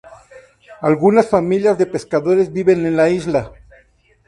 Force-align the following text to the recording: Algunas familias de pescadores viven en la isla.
Algunas 0.81 1.29
familias 1.29 1.77
de 1.77 1.85
pescadores 1.85 2.51
viven 2.51 2.87
en 2.87 2.97
la 2.97 3.09
isla. 3.09 3.51